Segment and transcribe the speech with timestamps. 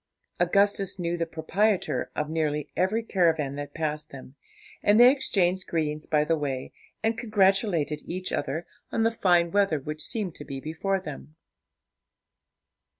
[0.39, 4.33] Augustus knew the proprietor of nearly every caravan that passed them,
[4.81, 9.79] and they exchanged greetings by the way, and congratulated each other on the fine weather
[9.79, 11.35] which seemed to be before them.